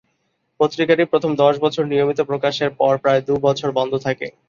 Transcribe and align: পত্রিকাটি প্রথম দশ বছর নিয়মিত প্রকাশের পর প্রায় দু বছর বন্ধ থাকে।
পত্রিকাটি 0.59 1.03
প্রথম 1.11 1.31
দশ 1.43 1.55
বছর 1.63 1.83
নিয়মিত 1.91 2.19
প্রকাশের 2.29 2.69
পর 2.79 2.93
প্রায় 3.03 3.21
দু 3.27 3.33
বছর 3.45 3.69
বন্ধ 3.77 3.93
থাকে। 4.05 4.27